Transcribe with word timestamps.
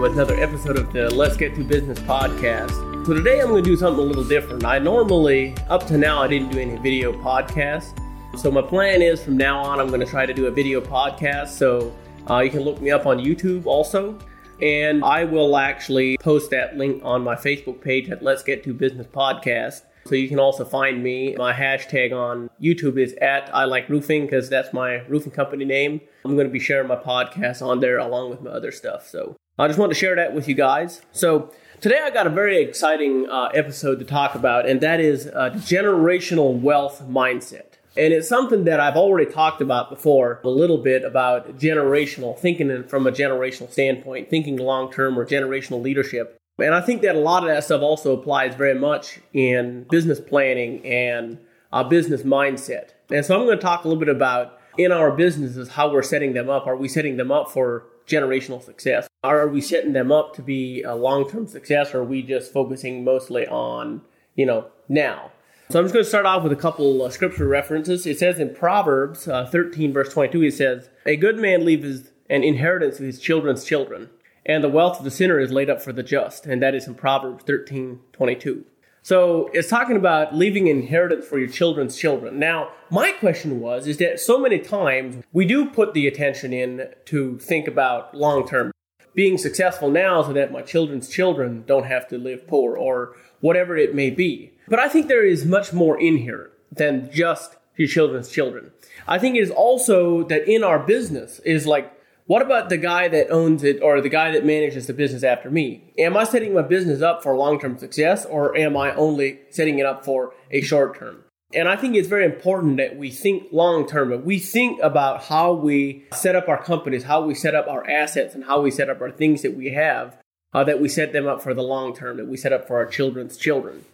With 0.00 0.14
another 0.14 0.40
episode 0.40 0.78
of 0.78 0.90
the 0.94 1.14
Let's 1.14 1.36
Get 1.36 1.54
to 1.56 1.62
Business 1.62 1.98
podcast. 1.98 2.70
So 3.04 3.12
today 3.12 3.38
I'm 3.42 3.48
going 3.48 3.62
to 3.62 3.70
do 3.70 3.76
something 3.76 4.02
a 4.02 4.06
little 4.06 4.24
different. 4.24 4.64
I 4.64 4.78
normally, 4.78 5.54
up 5.68 5.86
to 5.88 5.98
now, 5.98 6.22
I 6.22 6.26
didn't 6.26 6.50
do 6.50 6.58
any 6.58 6.78
video 6.78 7.12
podcasts. 7.12 7.92
So 8.38 8.50
my 8.50 8.62
plan 8.62 9.02
is 9.02 9.22
from 9.22 9.36
now 9.36 9.62
on, 9.62 9.78
I'm 9.78 9.88
going 9.88 10.00
to 10.00 10.06
try 10.06 10.24
to 10.24 10.32
do 10.32 10.46
a 10.46 10.50
video 10.50 10.80
podcast. 10.80 11.48
So 11.48 11.94
uh, 12.30 12.38
you 12.38 12.48
can 12.48 12.60
look 12.60 12.80
me 12.80 12.90
up 12.90 13.04
on 13.04 13.18
YouTube 13.18 13.66
also. 13.66 14.18
And 14.62 15.04
I 15.04 15.24
will 15.24 15.58
actually 15.58 16.16
post 16.16 16.50
that 16.50 16.78
link 16.78 17.02
on 17.04 17.22
my 17.22 17.34
Facebook 17.34 17.82
page 17.82 18.08
at 18.08 18.22
Let's 18.22 18.42
Get 18.42 18.64
to 18.64 18.72
Business 18.72 19.06
Podcast. 19.06 19.82
So 20.06 20.14
you 20.14 20.30
can 20.30 20.38
also 20.38 20.64
find 20.64 21.02
me. 21.02 21.34
My 21.36 21.52
hashtag 21.52 22.12
on 22.12 22.48
YouTube 22.58 22.98
is 22.98 23.12
at 23.20 23.54
I 23.54 23.66
Like 23.66 23.90
Roofing 23.90 24.24
because 24.24 24.48
that's 24.48 24.72
my 24.72 25.00
roofing 25.08 25.32
company 25.32 25.66
name. 25.66 26.00
I'm 26.24 26.36
going 26.36 26.46
to 26.46 26.52
be 26.52 26.58
sharing 26.58 26.88
my 26.88 26.96
podcast 26.96 27.60
on 27.60 27.80
there 27.80 27.98
along 27.98 28.30
with 28.30 28.40
my 28.40 28.50
other 28.50 28.72
stuff. 28.72 29.06
So 29.06 29.36
I 29.60 29.66
just 29.66 29.78
want 29.78 29.92
to 29.92 29.98
share 29.98 30.16
that 30.16 30.34
with 30.34 30.48
you 30.48 30.54
guys. 30.54 31.02
So 31.12 31.50
today 31.82 32.00
I 32.02 32.08
got 32.08 32.26
a 32.26 32.30
very 32.30 32.62
exciting 32.62 33.28
uh, 33.28 33.50
episode 33.52 33.98
to 33.98 34.06
talk 34.06 34.34
about, 34.34 34.66
and 34.66 34.80
that 34.80 35.00
is 35.00 35.26
uh, 35.26 35.50
generational 35.50 36.58
wealth 36.58 37.02
mindset. 37.06 37.74
And 37.94 38.14
it's 38.14 38.26
something 38.26 38.64
that 38.64 38.80
I've 38.80 38.96
already 38.96 39.30
talked 39.30 39.60
about 39.60 39.90
before 39.90 40.40
a 40.44 40.48
little 40.48 40.78
bit 40.78 41.04
about 41.04 41.58
generational 41.58 42.38
thinking 42.38 42.84
from 42.84 43.06
a 43.06 43.12
generational 43.12 43.70
standpoint, 43.70 44.30
thinking 44.30 44.56
long 44.56 44.90
term 44.90 45.18
or 45.18 45.26
generational 45.26 45.82
leadership. 45.82 46.38
And 46.58 46.74
I 46.74 46.80
think 46.80 47.02
that 47.02 47.14
a 47.14 47.20
lot 47.20 47.42
of 47.42 47.50
that 47.50 47.62
stuff 47.62 47.82
also 47.82 48.18
applies 48.18 48.54
very 48.54 48.78
much 48.78 49.20
in 49.34 49.84
business 49.90 50.20
planning 50.20 50.82
and 50.86 51.36
a 51.70 51.84
business 51.84 52.22
mindset. 52.22 52.92
And 53.10 53.26
so 53.26 53.38
I'm 53.38 53.44
going 53.44 53.58
to 53.58 53.62
talk 53.62 53.84
a 53.84 53.88
little 53.88 54.00
bit 54.00 54.08
about 54.08 54.58
in 54.78 54.90
our 54.90 55.10
businesses 55.10 55.68
how 55.68 55.92
we're 55.92 56.02
setting 56.02 56.32
them 56.32 56.48
up. 56.48 56.66
Are 56.66 56.76
we 56.76 56.88
setting 56.88 57.18
them 57.18 57.30
up 57.30 57.50
for 57.50 57.84
generational 58.06 58.64
success? 58.64 59.09
Are 59.22 59.48
we 59.48 59.60
setting 59.60 59.92
them 59.92 60.10
up 60.10 60.34
to 60.36 60.42
be 60.42 60.82
a 60.82 60.94
long 60.94 61.28
term 61.28 61.46
success 61.46 61.92
or 61.92 61.98
are 61.98 62.04
we 62.04 62.22
just 62.22 62.52
focusing 62.52 63.04
mostly 63.04 63.46
on, 63.46 64.00
you 64.34 64.46
know, 64.46 64.68
now? 64.88 65.30
So 65.68 65.78
I'm 65.78 65.84
just 65.84 65.92
going 65.92 66.04
to 66.04 66.08
start 66.08 66.24
off 66.24 66.42
with 66.42 66.52
a 66.52 66.56
couple 66.56 67.02
uh, 67.02 67.10
scripture 67.10 67.46
references. 67.46 68.06
It 68.06 68.18
says 68.18 68.38
in 68.38 68.54
Proverbs 68.54 69.28
uh, 69.28 69.44
13, 69.44 69.92
verse 69.92 70.10
22, 70.10 70.42
it 70.44 70.54
says, 70.54 70.88
A 71.04 71.16
good 71.16 71.36
man 71.36 71.66
leaves 71.66 72.12
an 72.30 72.42
inheritance 72.42 72.96
to 72.96 73.02
his 73.02 73.20
children's 73.20 73.62
children, 73.62 74.08
and 74.46 74.64
the 74.64 74.70
wealth 74.70 74.98
of 74.98 75.04
the 75.04 75.10
sinner 75.10 75.38
is 75.38 75.52
laid 75.52 75.68
up 75.68 75.82
for 75.82 75.92
the 75.92 76.02
just. 76.02 76.46
And 76.46 76.62
that 76.62 76.74
is 76.74 76.86
in 76.86 76.94
Proverbs 76.94 77.44
13, 77.44 78.00
22. 78.14 78.64
So 79.02 79.50
it's 79.52 79.68
talking 79.68 79.96
about 79.96 80.34
leaving 80.34 80.66
inheritance 80.66 81.26
for 81.26 81.38
your 81.38 81.48
children's 81.48 81.96
children. 81.96 82.38
Now, 82.38 82.70
my 82.90 83.12
question 83.12 83.60
was, 83.60 83.86
is 83.86 83.98
that 83.98 84.18
so 84.18 84.40
many 84.40 84.58
times 84.58 85.22
we 85.32 85.44
do 85.44 85.66
put 85.66 85.92
the 85.92 86.06
attention 86.06 86.54
in 86.54 86.88
to 87.04 87.38
think 87.38 87.68
about 87.68 88.14
long 88.14 88.48
term 88.48 88.72
being 89.14 89.38
successful 89.38 89.90
now 89.90 90.22
so 90.22 90.32
that 90.32 90.52
my 90.52 90.62
children's 90.62 91.08
children 91.08 91.64
don't 91.66 91.86
have 91.86 92.08
to 92.08 92.18
live 92.18 92.46
poor 92.46 92.76
or 92.76 93.16
whatever 93.40 93.76
it 93.76 93.94
may 93.94 94.10
be. 94.10 94.52
But 94.68 94.78
I 94.78 94.88
think 94.88 95.08
there 95.08 95.24
is 95.24 95.44
much 95.44 95.72
more 95.72 96.00
in 96.00 96.16
here 96.16 96.50
than 96.70 97.10
just 97.12 97.56
your 97.76 97.88
children's 97.88 98.30
children. 98.30 98.70
I 99.08 99.18
think 99.18 99.36
it 99.36 99.40
is 99.40 99.50
also 99.50 100.24
that 100.24 100.48
in 100.48 100.62
our 100.62 100.78
business 100.78 101.40
is 101.40 101.66
like, 101.66 101.92
what 102.26 102.42
about 102.42 102.68
the 102.68 102.76
guy 102.76 103.08
that 103.08 103.30
owns 103.30 103.64
it 103.64 103.82
or 103.82 104.00
the 104.00 104.08
guy 104.08 104.30
that 104.30 104.46
manages 104.46 104.86
the 104.86 104.92
business 104.92 105.24
after 105.24 105.50
me? 105.50 105.92
Am 105.98 106.16
I 106.16 106.24
setting 106.24 106.54
my 106.54 106.62
business 106.62 107.02
up 107.02 107.22
for 107.22 107.36
long 107.36 107.58
term 107.58 107.76
success 107.78 108.24
or 108.24 108.56
am 108.56 108.76
I 108.76 108.94
only 108.94 109.40
setting 109.50 109.80
it 109.80 109.86
up 109.86 110.04
for 110.04 110.32
a 110.50 110.60
short 110.60 110.96
term? 110.96 111.24
And 111.52 111.68
I 111.68 111.74
think 111.74 111.96
it's 111.96 112.08
very 112.08 112.24
important 112.24 112.76
that 112.76 112.96
we 112.96 113.10
think 113.10 113.48
long 113.50 113.86
term, 113.86 114.24
we 114.24 114.38
think 114.38 114.80
about 114.82 115.24
how 115.24 115.52
we 115.52 116.04
set 116.12 116.36
up 116.36 116.48
our 116.48 116.62
companies, 116.62 117.04
how 117.04 117.22
we 117.22 117.34
set 117.34 117.54
up 117.54 117.66
our 117.66 117.88
assets, 117.88 118.34
and 118.34 118.44
how 118.44 118.60
we 118.60 118.70
set 118.70 118.88
up 118.88 119.00
our 119.00 119.10
things 119.10 119.42
that 119.42 119.56
we 119.56 119.72
have, 119.72 120.16
uh, 120.54 120.62
that 120.64 120.80
we 120.80 120.88
set 120.88 121.12
them 121.12 121.26
up 121.26 121.42
for 121.42 121.52
the 121.52 121.62
long 121.62 121.94
term, 121.94 122.18
that 122.18 122.28
we 122.28 122.36
set 122.36 122.52
up 122.52 122.68
for 122.68 122.76
our 122.76 122.86
children's 122.86 123.36
children. 123.36 123.84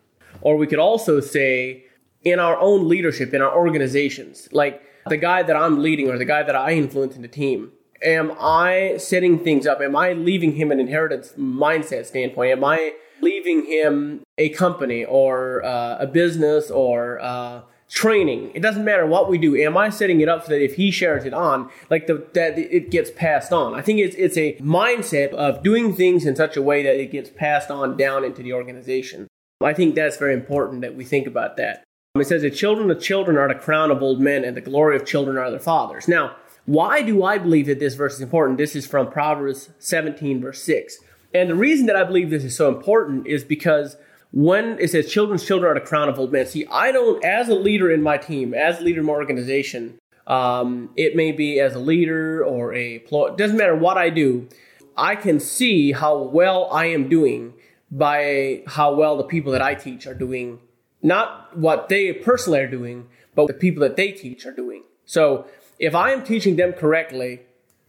Or 0.42 0.58
we 0.58 0.66
could 0.66 0.78
also 0.78 1.20
say 1.20 1.84
in 2.22 2.38
our 2.38 2.58
own 2.58 2.88
leadership, 2.88 3.32
in 3.32 3.40
our 3.40 3.56
organizations, 3.56 4.48
like 4.52 4.82
the 5.08 5.16
guy 5.16 5.42
that 5.42 5.56
I'm 5.56 5.82
leading 5.82 6.10
or 6.10 6.18
the 6.18 6.24
guy 6.26 6.42
that 6.42 6.56
I 6.56 6.72
influence 6.72 7.16
in 7.16 7.22
the 7.22 7.28
team, 7.28 7.72
am 8.02 8.32
I 8.38 8.96
setting 8.98 9.38
things 9.38 9.66
up? 9.66 9.80
Am 9.80 9.96
I 9.96 10.12
leaving 10.12 10.56
him 10.56 10.70
an 10.70 10.80
inheritance 10.80 11.32
mindset 11.38 12.04
standpoint? 12.04 12.52
Am 12.52 12.64
I 12.64 12.92
leaving 13.20 13.66
him 13.66 14.22
a 14.38 14.48
company 14.50 15.04
or 15.04 15.64
uh, 15.64 15.98
a 15.98 16.06
business 16.06 16.70
or 16.70 17.20
uh, 17.20 17.62
training? 17.88 18.52
It 18.54 18.60
doesn't 18.60 18.84
matter 18.84 19.06
what 19.06 19.28
we 19.28 19.38
do. 19.38 19.56
Am 19.56 19.76
I 19.76 19.90
setting 19.90 20.20
it 20.20 20.28
up 20.28 20.44
so 20.44 20.50
that 20.50 20.62
if 20.62 20.74
he 20.74 20.90
shares 20.90 21.24
it 21.24 21.34
on, 21.34 21.70
like 21.90 22.06
the, 22.06 22.26
that 22.34 22.58
it 22.58 22.90
gets 22.90 23.10
passed 23.10 23.52
on? 23.52 23.74
I 23.74 23.82
think 23.82 24.00
it's 24.00 24.16
it's 24.16 24.36
a 24.36 24.54
mindset 24.54 25.30
of 25.30 25.62
doing 25.62 25.94
things 25.94 26.26
in 26.26 26.36
such 26.36 26.56
a 26.56 26.62
way 26.62 26.82
that 26.82 27.00
it 27.00 27.10
gets 27.10 27.30
passed 27.30 27.70
on 27.70 27.96
down 27.96 28.24
into 28.24 28.42
the 28.42 28.52
organization. 28.52 29.28
I 29.62 29.72
think 29.72 29.94
that's 29.94 30.18
very 30.18 30.34
important 30.34 30.82
that 30.82 30.94
we 30.94 31.04
think 31.04 31.26
about 31.26 31.56
that. 31.56 31.82
It 32.20 32.26
says, 32.26 32.42
The 32.42 32.50
children 32.50 32.90
of 32.90 33.00
children 33.00 33.36
are 33.36 33.48
the 33.48 33.54
crown 33.54 33.90
of 33.90 34.02
old 34.02 34.20
men, 34.20 34.44
and 34.44 34.56
the 34.56 34.60
glory 34.60 34.96
of 34.96 35.06
children 35.06 35.36
are 35.36 35.50
their 35.50 35.60
fathers. 35.60 36.08
Now, 36.08 36.36
why 36.64 37.02
do 37.02 37.22
I 37.22 37.38
believe 37.38 37.66
that 37.66 37.78
this 37.78 37.94
verse 37.94 38.14
is 38.14 38.20
important? 38.20 38.58
This 38.58 38.74
is 38.74 38.86
from 38.86 39.10
Proverbs 39.10 39.70
17, 39.78 40.40
verse 40.40 40.62
6. 40.62 40.98
And 41.36 41.50
the 41.50 41.54
reason 41.54 41.84
that 41.86 41.96
I 41.96 42.04
believe 42.04 42.30
this 42.30 42.44
is 42.44 42.56
so 42.56 42.68
important 42.68 43.26
is 43.26 43.44
because 43.44 43.98
when 44.32 44.78
it 44.78 44.90
says 44.90 45.12
children's 45.12 45.44
children 45.44 45.70
are 45.70 45.78
the 45.78 45.86
crown 45.86 46.08
of 46.08 46.18
old 46.18 46.32
men, 46.32 46.46
see, 46.46 46.66
I 46.70 46.92
don't, 46.92 47.22
as 47.22 47.50
a 47.50 47.54
leader 47.54 47.90
in 47.90 48.02
my 48.02 48.16
team, 48.16 48.54
as 48.54 48.80
a 48.80 48.82
leader 48.82 49.00
in 49.00 49.06
my 49.06 49.12
organization, 49.12 49.98
um, 50.26 50.88
it 50.96 51.14
may 51.14 51.32
be 51.32 51.60
as 51.60 51.74
a 51.74 51.78
leader 51.78 52.42
or 52.42 52.72
a, 52.72 53.04
doesn't 53.36 53.56
matter 53.58 53.76
what 53.76 53.98
I 53.98 54.08
do, 54.08 54.48
I 54.96 55.14
can 55.14 55.38
see 55.38 55.92
how 55.92 56.16
well 56.16 56.70
I 56.72 56.86
am 56.86 57.10
doing 57.10 57.52
by 57.90 58.62
how 58.66 58.94
well 58.94 59.18
the 59.18 59.24
people 59.24 59.52
that 59.52 59.60
I 59.60 59.74
teach 59.74 60.06
are 60.06 60.14
doing, 60.14 60.58
not 61.02 61.54
what 61.54 61.90
they 61.90 62.14
personally 62.14 62.60
are 62.60 62.70
doing, 62.70 63.08
but 63.34 63.46
the 63.46 63.52
people 63.52 63.82
that 63.82 63.96
they 63.96 64.10
teach 64.10 64.46
are 64.46 64.52
doing. 64.52 64.84
So 65.04 65.46
if 65.78 65.94
I 65.94 66.12
am 66.12 66.24
teaching 66.24 66.56
them 66.56 66.72
correctly, 66.72 67.42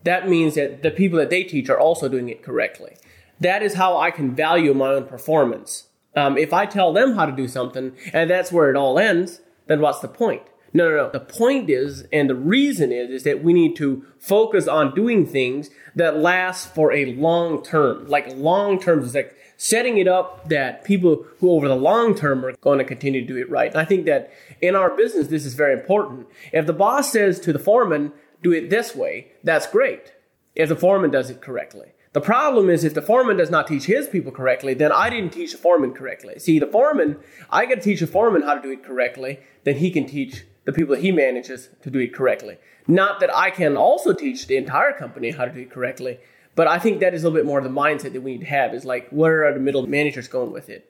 that 0.03 0.27
means 0.27 0.55
that 0.55 0.83
the 0.83 0.91
people 0.91 1.17
that 1.17 1.29
they 1.29 1.43
teach 1.43 1.69
are 1.69 1.79
also 1.79 2.09
doing 2.09 2.27
it 2.27 2.43
correctly. 2.43 2.97
That 3.39 3.61
is 3.63 3.75
how 3.75 3.97
I 3.97 4.11
can 4.11 4.35
value 4.35 4.73
my 4.73 4.89
own 4.89 5.05
performance. 5.05 5.87
Um, 6.15 6.37
if 6.37 6.53
I 6.53 6.65
tell 6.65 6.93
them 6.93 7.13
how 7.13 7.25
to 7.25 7.31
do 7.31 7.47
something 7.47 7.95
and 8.11 8.29
that's 8.29 8.51
where 8.51 8.69
it 8.69 8.75
all 8.75 8.97
ends, 8.97 9.41
then 9.67 9.81
what's 9.81 9.99
the 9.99 10.07
point? 10.07 10.43
No, 10.73 10.89
no, 10.89 10.95
no. 10.95 11.09
The 11.09 11.19
point 11.19 11.69
is, 11.69 12.05
and 12.11 12.29
the 12.29 12.35
reason 12.35 12.91
is, 12.91 13.09
is 13.09 13.23
that 13.23 13.43
we 13.43 13.53
need 13.53 13.75
to 13.77 14.05
focus 14.19 14.67
on 14.67 14.93
doing 14.93 15.25
things 15.25 15.69
that 15.95 16.17
last 16.17 16.73
for 16.73 16.91
a 16.91 17.13
long 17.13 17.63
term. 17.63 18.07
Like 18.07 18.35
long 18.35 18.79
term 18.79 19.01
is 19.01 19.15
like 19.15 19.35
setting 19.57 19.97
it 19.97 20.07
up 20.07 20.49
that 20.49 20.83
people 20.83 21.25
who 21.39 21.51
over 21.51 21.67
the 21.67 21.75
long 21.75 22.15
term 22.15 22.45
are 22.45 22.53
going 22.57 22.79
to 22.79 22.85
continue 22.85 23.21
to 23.21 23.27
do 23.27 23.37
it 23.37 23.49
right. 23.49 23.71
And 23.71 23.79
I 23.79 23.85
think 23.85 24.05
that 24.05 24.31
in 24.61 24.75
our 24.75 24.95
business, 24.95 25.27
this 25.27 25.45
is 25.45 25.55
very 25.55 25.73
important. 25.73 26.27
If 26.51 26.65
the 26.65 26.73
boss 26.73 27.11
says 27.11 27.39
to 27.41 27.53
the 27.53 27.59
foreman, 27.59 28.11
do 28.43 28.51
it 28.51 28.69
this 28.69 28.95
way, 28.95 29.31
that's 29.43 29.67
great. 29.67 30.13
If 30.53 30.69
the 30.69 30.75
foreman 30.75 31.11
does 31.11 31.29
it 31.29 31.41
correctly. 31.41 31.93
The 32.17 32.21
problem 32.21 32.67
is 32.71 32.83
if 32.83 32.95
the 32.95 33.01
foreman 33.03 33.37
does 33.37 33.51
not 33.51 33.67
teach 33.67 33.83
his 33.83 34.07
people 34.07 34.31
correctly, 34.31 34.73
then 34.73 34.91
I 34.91 35.11
didn't 35.11 35.33
teach 35.33 35.51
the 35.51 35.59
foreman 35.59 35.93
correctly. 35.93 36.39
See, 36.39 36.57
the 36.57 36.65
foreman, 36.65 37.17
I 37.51 37.67
got 37.67 37.75
to 37.75 37.81
teach 37.81 37.99
the 37.99 38.07
foreman 38.07 38.41
how 38.41 38.55
to 38.55 38.59
do 38.59 38.71
it 38.71 38.83
correctly, 38.83 39.37
then 39.65 39.75
he 39.75 39.91
can 39.91 40.07
teach 40.07 40.43
the 40.65 40.73
people 40.73 40.95
that 40.95 41.03
he 41.03 41.11
manages 41.11 41.69
to 41.83 41.91
do 41.91 41.99
it 41.99 42.15
correctly. 42.15 42.57
Not 42.87 43.19
that 43.19 43.29
I 43.35 43.51
can 43.51 43.77
also 43.77 44.13
teach 44.13 44.47
the 44.47 44.57
entire 44.57 44.93
company 44.93 45.29
how 45.29 45.45
to 45.45 45.51
do 45.51 45.59
it 45.59 45.69
correctly, 45.69 46.17
but 46.55 46.67
I 46.67 46.79
think 46.79 47.01
that 47.01 47.13
is 47.13 47.23
a 47.23 47.29
little 47.29 47.37
bit 47.37 47.45
more 47.45 47.61
the 47.61 47.69
mindset 47.69 48.13
that 48.13 48.21
we 48.21 48.31
need 48.31 48.39
to 48.39 48.47
have 48.47 48.73
is 48.73 48.83
like, 48.83 49.07
where 49.11 49.45
are 49.45 49.53
the 49.53 49.59
middle 49.59 49.85
managers 49.85 50.27
going 50.27 50.51
with 50.51 50.69
it? 50.69 50.89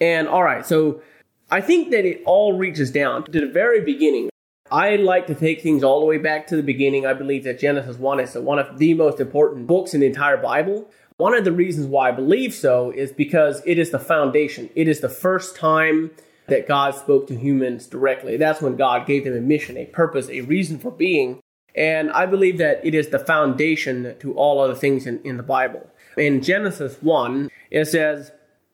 And 0.00 0.26
all 0.26 0.42
right, 0.42 0.64
so 0.64 1.02
I 1.50 1.60
think 1.60 1.90
that 1.90 2.06
it 2.06 2.22
all 2.24 2.56
reaches 2.56 2.90
down 2.90 3.24
to 3.24 3.40
the 3.40 3.46
very 3.46 3.82
beginning. 3.82 4.30
I 4.72 4.96
like 4.96 5.26
to 5.26 5.34
take 5.34 5.60
things 5.60 5.84
all 5.84 6.00
the 6.00 6.06
way 6.06 6.16
back 6.16 6.46
to 6.46 6.56
the 6.56 6.62
beginning. 6.62 7.04
I 7.04 7.12
believe 7.12 7.44
that 7.44 7.60
Genesis 7.60 7.98
1 7.98 8.20
is 8.20 8.34
one 8.36 8.58
of 8.58 8.78
the 8.78 8.94
most 8.94 9.20
important 9.20 9.66
books 9.66 9.92
in 9.92 10.00
the 10.00 10.06
entire 10.06 10.38
Bible. 10.38 10.88
One 11.18 11.34
of 11.34 11.44
the 11.44 11.52
reasons 11.52 11.88
why 11.88 12.08
I 12.08 12.12
believe 12.12 12.54
so 12.54 12.90
is 12.90 13.12
because 13.12 13.60
it 13.66 13.78
is 13.78 13.90
the 13.90 13.98
foundation. 13.98 14.70
It 14.74 14.88
is 14.88 15.00
the 15.00 15.10
first 15.10 15.56
time 15.56 16.10
that 16.48 16.66
God 16.66 16.94
spoke 16.94 17.26
to 17.26 17.36
humans 17.36 17.86
directly. 17.86 18.38
That's 18.38 18.62
when 18.62 18.76
God 18.76 19.06
gave 19.06 19.24
them 19.24 19.36
a 19.36 19.42
mission, 19.42 19.76
a 19.76 19.84
purpose, 19.84 20.30
a 20.30 20.40
reason 20.40 20.78
for 20.78 20.90
being. 20.90 21.42
And 21.76 22.10
I 22.10 22.24
believe 22.24 22.56
that 22.56 22.80
it 22.82 22.94
is 22.94 23.08
the 23.08 23.18
foundation 23.18 24.16
to 24.20 24.32
all 24.32 24.58
other 24.58 24.74
things 24.74 25.06
in, 25.06 25.20
in 25.22 25.36
the 25.36 25.42
Bible. 25.42 25.86
In 26.16 26.40
Genesis 26.40 26.96
1, 27.02 27.50
it 27.70 27.84
says, 27.88 28.32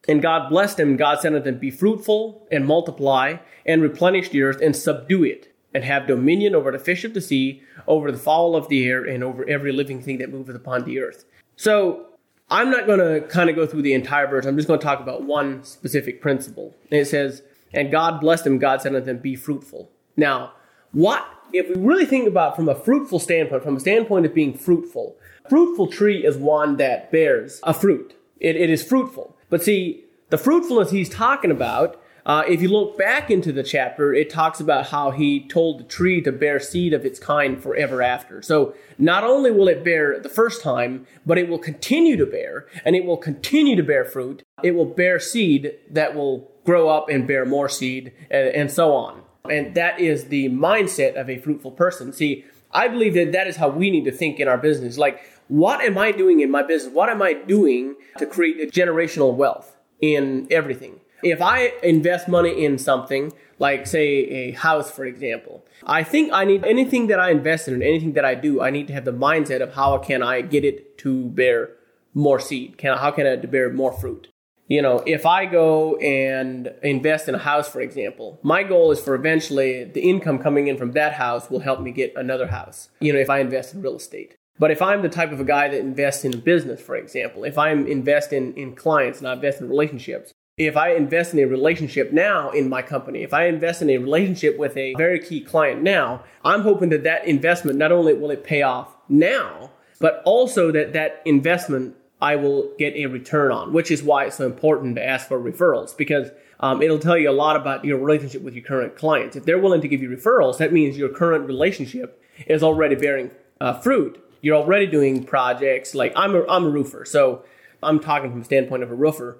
And 0.09 0.23
God 0.23 0.49
blessed 0.49 0.77
them, 0.77 0.97
God 0.97 1.19
said 1.19 1.35
unto 1.35 1.45
them, 1.45 1.59
Be 1.59 1.73
fruitful 1.73 2.47
and 2.53 2.67
multiply 2.67 3.39
and 3.67 3.83
replenish 3.83 4.29
the 4.29 4.43
earth 4.43 4.61
and 4.62 4.77
subdue 4.77 5.25
it, 5.25 5.53
and 5.78 5.84
have 5.84 6.08
dominion 6.08 6.56
over 6.56 6.72
the 6.72 6.78
fish 6.80 7.04
of 7.04 7.14
the 7.14 7.20
sea, 7.20 7.62
over 7.86 8.10
the 8.10 8.19
fowl 8.19 8.56
of 8.56 8.69
the 8.69 8.84
air, 8.84 9.04
and 9.04 9.22
over 9.22 9.48
every 9.48 9.70
living 9.70 10.02
thing 10.02 10.19
that 10.19 10.28
moveth 10.28 10.56
upon 10.56 10.82
the 10.82 10.98
earth. 10.98 11.25
So 11.54 12.06
I'm 12.50 12.69
not 12.69 12.88
going 12.88 12.98
to 12.98 13.25
kind 13.28 13.48
of 13.48 13.54
go 13.54 13.64
through 13.64 13.82
the 13.82 13.94
entire 13.94 14.26
verse. 14.26 14.44
I'm 14.44 14.56
just 14.56 14.66
going 14.66 14.80
to 14.80 14.84
talk 14.84 14.98
about 14.98 15.22
one 15.22 15.62
specific 15.62 16.20
principle. 16.20 16.75
And 16.90 16.98
it 17.00 17.06
says, 17.06 17.44
And 17.72 17.92
God 17.92 18.20
blessed 18.20 18.42
them, 18.42 18.58
God 18.58 18.82
said 18.82 18.92
unto 18.92 19.06
them, 19.06 19.19
Be 19.19 19.36
fruitful. 19.36 19.88
Now, 20.16 20.52
what, 20.90 21.25
if 21.52 21.69
we 21.69 21.80
really 21.80 22.06
think 22.06 22.26
about 22.26 22.56
from 22.56 22.69
a 22.69 22.75
fruitful 22.75 23.20
standpoint, 23.20 23.62
from 23.62 23.76
a 23.76 23.80
standpoint 23.80 24.26
of 24.26 24.34
being 24.34 24.58
fruitful, 24.58 25.16
fruitful 25.48 25.86
tree 25.86 26.26
is 26.26 26.36
one 26.36 26.76
that 26.78 27.12
bears 27.12 27.60
a 27.62 27.72
fruit. 27.72 28.16
It, 28.40 28.56
it 28.56 28.69
is 28.69 28.82
fruitful. 28.82 29.36
But 29.48 29.62
see, 29.62 30.06
the 30.30 30.38
fruitfulness 30.38 30.90
he's 30.90 31.08
talking 31.08 31.52
about 31.52 32.02
uh, 32.26 32.44
if 32.49 32.61
you 32.61 32.69
look 32.69 32.99
back 32.99 33.31
into 33.31 33.53
the 33.53 33.62
chapter, 33.62 34.12
it 34.12 34.31
talks 34.31 34.61
about 34.61 34.88
how 34.88 35.11
he 35.11 35.47
told 35.49 35.81
the 35.81 35.85
tree 35.85 36.20
to 36.23 36.32
bear 36.32 36.61
seed 36.61 36.93
of 36.93 37.05
its 37.05 37.19
kind 37.19 37.62
forever 37.62 38.03
after. 38.03 38.43
So 38.43 38.75
not 38.99 39.25
only 39.25 39.50
will 39.50 39.69
it 39.69 39.85
bear 39.85 40.19
the 40.19 40.29
first 40.29 40.62
time, 40.62 41.06
but 41.25 41.38
it 41.38 41.49
will 41.49 41.59
continue 41.59 42.17
to 42.17 42.26
bear, 42.26 42.67
and 42.85 42.94
it 42.94 43.05
will 43.05 43.17
continue 43.17 43.76
to 43.76 43.82
bear 43.82 44.05
fruit. 44.05 44.43
It 44.62 44.73
will 44.73 44.85
bear 44.85 45.19
seed 45.19 45.75
that 45.91 46.15
will 46.15 46.50
grow 46.65 46.88
up 46.88 47.09
and 47.09 47.26
bear 47.26 47.47
more 47.47 47.69
seed, 47.69 48.12
and, 48.31 48.49
and 48.49 48.71
so 48.71 48.93
on. 48.93 49.23
And 49.50 49.75
that 49.75 49.99
is 49.99 50.26
the 50.26 50.50
mindset 50.50 51.19
of 51.19 51.31
a 51.31 51.38
fruitful 51.38 51.71
person. 51.71 52.12
See, 52.12 52.44
I 52.71 52.88
believe 52.88 53.14
that 53.14 53.32
that 53.32 53.47
is 53.47 53.56
how 53.56 53.71
we 53.71 53.91
need 53.91 54.05
to 54.05 54.12
think 54.12 54.41
in 54.41 54.49
our 54.49 54.59
business. 54.59 54.99
Like, 54.99 55.23
what 55.49 55.81
am 55.81 55.97
I 55.97 56.12
doing 56.12 56.41
in 56.41 56.50
my 56.50 56.62
business? 56.62 56.93
What 56.93 57.09
am 57.09 57.23
I 57.23 57.32
doing 57.32 57.97
to 58.19 58.26
create 58.26 58.71
generational 58.73 59.35
wealth 59.35 59.76
in 60.00 60.47
everything? 60.50 61.00
If 61.23 61.43
I 61.43 61.73
invest 61.82 62.29
money 62.29 62.65
in 62.65 62.79
something, 62.79 63.32
like 63.59 63.87
say 63.87 64.06
a 64.06 64.50
house, 64.53 64.91
for 64.91 65.05
example, 65.05 65.65
I 65.85 66.05
think 66.05 66.32
I 66.32 66.44
need 66.44 66.65
anything 66.65 67.09
that 67.09 67.19
I 67.19 67.31
invest 67.31 67.69
in, 67.69 67.82
anything 67.82 68.12
that 68.12 68.25
I 68.25 68.35
do, 68.35 68.61
I 68.61 68.70
need 68.70 68.87
to 68.88 68.93
have 68.93 69.05
the 69.05 69.12
mindset 69.12 69.61
of 69.61 69.75
how 69.75 69.99
can 69.99 70.23
I 70.23 70.43
get 70.43 70.65
it 70.65 70.99
to 70.99 71.25
bear 71.31 71.70
more 72.15 72.41
seed? 72.41 72.79
Can 72.79 72.97
how 72.97 73.11
can 73.11 73.26
I 73.26 73.37
bear 73.37 73.73
more 73.73 73.93
fruit? 73.93 74.29
You 74.69 74.82
know, 74.82 75.03
if 75.06 75.25
I 75.25 75.47
go 75.47 75.97
and 75.97 76.70
invest 76.82 77.26
in 77.26 77.35
a 77.35 77.38
house, 77.38 77.69
for 77.69 77.81
example, 77.81 78.38
my 78.43 78.62
goal 78.62 78.91
is 78.91 79.00
for 79.00 79.14
eventually 79.14 79.85
the 79.85 80.03
income 80.03 80.38
coming 80.38 80.69
in 80.69 80.76
from 80.76 80.93
that 80.93 81.14
house 81.14 81.49
will 81.49 81.61
help 81.61 81.81
me 81.81 81.91
get 81.91 82.12
another 82.17 82.49
house. 82.49 82.91
You 83.00 83.14
know, 83.14 83.19
if 83.19 83.31
I 83.31 83.38
invest 83.38 83.73
in 83.73 83.81
real 83.81 83.97
estate. 83.97 84.37
But 84.59 84.71
if 84.71 84.82
I'm 84.82 85.03
the 85.03 85.09
type 85.09 85.32
of 85.32 85.41
a 85.41 85.44
guy 85.44 85.69
that 85.69 85.81
invests 85.81 86.25
in 86.25 86.41
business, 86.41 86.81
for 86.81 86.97
example, 86.97 87.44
if 87.44 87.56
I'm 87.56 87.87
investing 87.87 88.56
in 88.56 88.75
clients 88.75 89.21
and 89.21 89.29
I 89.29 89.35
invest 89.35 89.61
in 89.61 89.69
relationships, 89.69 90.35
if 90.58 90.76
I 90.76 90.94
invest 90.94 91.32
in 91.32 91.38
a 91.38 91.46
relationship 91.46 92.12
now 92.12 92.50
in 92.50 92.69
my 92.69 92.82
company, 92.82 93.22
if 93.22 93.32
I 93.32 93.46
invest 93.46 93.81
in 93.81 93.90
a 93.90 93.99
relationship 93.99 94.58
with 94.58 94.76
a 94.76 94.94
very 94.94 95.20
key 95.20 95.40
client 95.40 95.82
now, 95.82 96.25
I'm 96.44 96.62
hoping 96.62 96.88
that 96.88 97.05
that 97.05 97.26
investment 97.26 97.78
not 97.78 97.93
only 97.93 98.12
will 98.12 98.32
it 98.32 98.43
pay 98.43 98.62
off 98.62 98.94
now, 99.08 99.70
but 100.00 100.20
also 100.25 100.72
that 100.72 100.93
that 100.94 101.22
investment 101.25 101.94
I 102.20 102.34
will 102.34 102.72
get 102.76 102.94
a 102.94 103.06
return 103.06 103.52
on, 103.52 103.72
which 103.72 103.93
is 103.93 104.02
why 104.02 104.25
it's 104.25 104.37
so 104.37 104.46
important 104.46 104.96
to 104.96 105.05
ask 105.05 105.28
for 105.28 105.38
referrals 105.40 105.96
because 105.96 106.31
um, 106.58 106.82
it'll 106.82 106.99
tell 106.99 107.16
you 107.16 107.31
a 107.31 107.32
lot 107.32 107.54
about 107.54 107.84
your 107.84 107.99
relationship 107.99 108.43
with 108.43 108.54
your 108.54 108.64
current 108.64 108.96
clients. 108.96 109.37
If 109.37 109.44
they're 109.44 109.61
willing 109.61 109.81
to 109.82 109.88
give 109.88 110.02
you 110.02 110.08
referrals, 110.08 110.58
that 110.58 110.72
means 110.72 110.99
your 110.99 111.11
current 111.11 111.46
relationship 111.46 112.20
is 112.49 112.64
already 112.64 112.96
bearing 112.96 113.31
uh, 113.61 113.75
fruit. 113.75 114.20
You're 114.40 114.56
already 114.56 114.88
doing 114.88 115.22
projects 115.22 115.94
like 115.94 116.12
I'm 116.16 116.34
a, 116.34 116.44
I'm 116.49 116.64
a 116.64 116.70
roofer, 116.70 117.04
so 117.04 117.44
I'm 117.81 118.00
talking 118.00 118.31
from 118.31 118.40
the 118.40 118.44
standpoint 118.44 118.82
of 118.82 118.90
a 118.90 118.94
roofer 118.94 119.38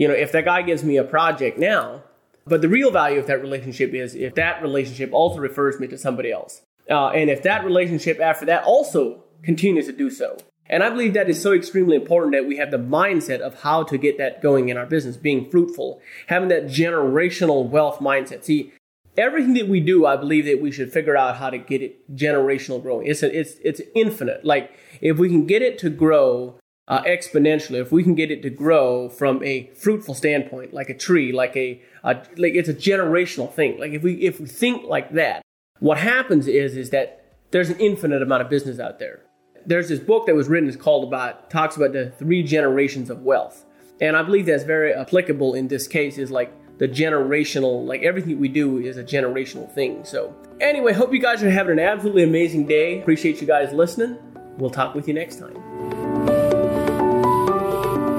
you 0.00 0.08
know, 0.08 0.14
if 0.14 0.32
that 0.32 0.46
guy 0.46 0.62
gives 0.62 0.82
me 0.82 0.96
a 0.96 1.04
project 1.04 1.58
now, 1.58 2.02
but 2.46 2.62
the 2.62 2.70
real 2.70 2.90
value 2.90 3.18
of 3.20 3.26
that 3.26 3.42
relationship 3.42 3.92
is 3.92 4.14
if 4.14 4.34
that 4.34 4.62
relationship 4.62 5.10
also 5.12 5.40
refers 5.40 5.78
me 5.78 5.86
to 5.88 5.98
somebody 5.98 6.32
else. 6.32 6.62
Uh, 6.88 7.08
and 7.08 7.28
if 7.28 7.42
that 7.42 7.66
relationship 7.66 8.18
after 8.18 8.46
that 8.46 8.64
also 8.64 9.22
continues 9.42 9.84
to 9.84 9.92
do 9.92 10.08
so. 10.08 10.38
And 10.70 10.82
I 10.82 10.88
believe 10.88 11.12
that 11.12 11.28
is 11.28 11.42
so 11.42 11.52
extremely 11.52 11.96
important 11.96 12.32
that 12.32 12.46
we 12.46 12.56
have 12.56 12.70
the 12.70 12.78
mindset 12.78 13.40
of 13.40 13.60
how 13.60 13.82
to 13.82 13.98
get 13.98 14.16
that 14.16 14.40
going 14.40 14.70
in 14.70 14.78
our 14.78 14.86
business, 14.86 15.18
being 15.18 15.50
fruitful, 15.50 16.00
having 16.28 16.48
that 16.48 16.64
generational 16.64 17.68
wealth 17.68 17.98
mindset. 17.98 18.42
See, 18.42 18.72
everything 19.18 19.52
that 19.52 19.68
we 19.68 19.80
do, 19.80 20.06
I 20.06 20.16
believe 20.16 20.46
that 20.46 20.62
we 20.62 20.72
should 20.72 20.94
figure 20.94 21.14
out 21.14 21.36
how 21.36 21.50
to 21.50 21.58
get 21.58 21.82
it 21.82 22.16
generational 22.16 22.80
growing. 22.80 23.06
It's 23.06 23.22
a, 23.22 23.38
it's 23.38 23.56
it's 23.62 23.82
infinite. 23.94 24.46
Like 24.46 24.72
if 25.02 25.18
we 25.18 25.28
can 25.28 25.44
get 25.46 25.60
it 25.60 25.78
to 25.80 25.90
grow 25.90 26.54
uh, 26.90 27.02
exponentially, 27.04 27.80
if 27.80 27.92
we 27.92 28.02
can 28.02 28.16
get 28.16 28.32
it 28.32 28.42
to 28.42 28.50
grow 28.50 29.08
from 29.08 29.42
a 29.44 29.70
fruitful 29.76 30.12
standpoint, 30.12 30.74
like 30.74 30.90
a 30.90 30.94
tree, 30.94 31.30
like 31.30 31.56
a, 31.56 31.80
a 32.02 32.14
like 32.36 32.54
it's 32.54 32.68
a 32.68 32.74
generational 32.74 33.50
thing. 33.50 33.78
Like 33.78 33.92
if 33.92 34.02
we 34.02 34.14
if 34.14 34.40
we 34.40 34.46
think 34.46 34.84
like 34.88 35.12
that, 35.12 35.42
what 35.78 35.98
happens 35.98 36.48
is 36.48 36.76
is 36.76 36.90
that 36.90 37.36
there's 37.52 37.70
an 37.70 37.78
infinite 37.78 38.22
amount 38.22 38.42
of 38.42 38.50
business 38.50 38.80
out 38.80 38.98
there. 38.98 39.20
There's 39.64 39.88
this 39.88 40.00
book 40.00 40.26
that 40.26 40.34
was 40.34 40.48
written 40.48 40.68
is 40.68 40.74
called 40.74 41.04
about 41.06 41.48
talks 41.48 41.76
about 41.76 41.92
the 41.92 42.10
three 42.10 42.42
generations 42.42 43.08
of 43.08 43.22
wealth, 43.22 43.64
and 44.00 44.16
I 44.16 44.24
believe 44.24 44.46
that's 44.46 44.64
very 44.64 44.92
applicable 44.92 45.54
in 45.54 45.68
this 45.68 45.86
case. 45.86 46.18
Is 46.18 46.32
like 46.32 46.52
the 46.78 46.88
generational, 46.88 47.86
like 47.86 48.02
everything 48.02 48.40
we 48.40 48.48
do 48.48 48.78
is 48.78 48.96
a 48.96 49.04
generational 49.04 49.70
thing. 49.70 50.04
So 50.04 50.34
anyway, 50.60 50.92
hope 50.92 51.12
you 51.12 51.20
guys 51.20 51.40
are 51.44 51.50
having 51.50 51.78
an 51.78 51.84
absolutely 51.84 52.24
amazing 52.24 52.66
day. 52.66 53.00
Appreciate 53.00 53.40
you 53.40 53.46
guys 53.46 53.72
listening. 53.72 54.18
We'll 54.58 54.70
talk 54.70 54.96
with 54.96 55.06
you 55.06 55.14
next 55.14 55.36
time. 55.36 55.99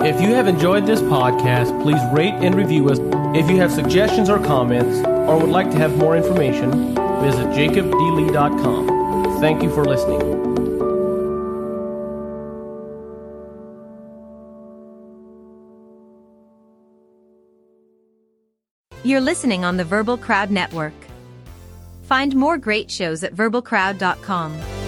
If 0.04 0.20
you 0.20 0.30
have 0.30 0.48
enjoyed 0.48 0.88
this 0.88 1.00
podcast, 1.00 1.80
please 1.84 2.02
rate 2.12 2.34
and 2.34 2.56
review 2.56 2.90
us. 2.90 2.98
If 3.38 3.50
you 3.52 3.58
have 3.58 3.72
suggestions 3.72 4.32
or 4.32 4.40
comments, 4.40 5.08
or 5.08 5.40
would 5.40 5.50
like 5.50 5.70
to 5.72 5.78
have 5.78 5.96
more 5.98 6.18
information, 6.18 6.72
visit 7.22 7.46
jacobdlee.com. 7.50 9.40
Thank 9.40 9.62
you 9.62 9.70
for 9.70 9.86
listening. 9.86 10.20
You're 19.04 19.22
listening 19.22 19.64
on 19.64 19.78
the 19.78 19.84
Verbal 19.84 20.18
Crowd 20.18 20.50
Network. 20.50 20.94
Find 22.04 22.36
more 22.36 22.58
great 22.58 22.90
shows 22.90 23.24
at 23.24 23.36
verbalcrowd.com. 23.36 24.81